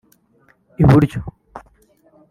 [0.81, 1.19] i buryo